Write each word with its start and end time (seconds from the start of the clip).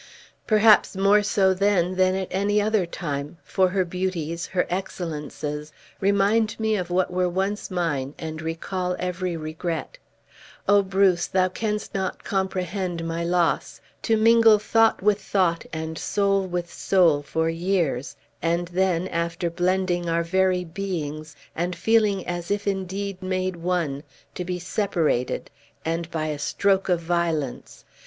"Perhaps 0.47 0.97
more 0.97 1.21
so 1.21 1.53
then 1.53 1.93
than 1.93 2.15
at 2.15 2.27
any 2.31 2.59
other 2.59 2.87
time; 2.87 3.37
for 3.43 3.69
her 3.69 3.85
beauties, 3.85 4.47
her 4.47 4.65
excellences, 4.67 5.71
remind 5.99 6.59
me 6.59 6.75
of 6.75 6.89
what 6.89 7.11
were 7.13 7.29
once 7.29 7.69
mine, 7.69 8.15
and 8.17 8.41
recall 8.41 8.95
every 8.97 9.37
regret. 9.37 9.99
Oh, 10.67 10.81
Bruce! 10.81 11.27
thou 11.27 11.49
canst 11.49 11.93
not 11.93 12.23
comprehend 12.23 13.07
my 13.07 13.23
loss! 13.23 13.79
To 14.01 14.17
mingle 14.17 14.57
thought 14.57 15.03
with 15.03 15.21
thought, 15.21 15.67
and 15.71 15.99
soul 15.99 16.47
with 16.47 16.73
soul, 16.73 17.21
for 17.21 17.47
years; 17.47 18.15
and 18.41 18.69
then, 18.69 19.07
after 19.07 19.51
blending 19.51 20.09
our 20.09 20.23
very 20.23 20.63
beings, 20.63 21.35
and 21.55 21.75
feeling 21.75 22.25
as 22.25 22.49
if 22.49 22.65
indeed 22.67 23.21
made 23.21 23.55
one, 23.57 24.01
to 24.33 24.43
be 24.43 24.57
separated 24.57 25.51
and 25.85 26.09
by 26.09 26.25
a 26.25 26.39
stroke 26.39 26.89
of 26.89 27.01
violence! 27.01 27.85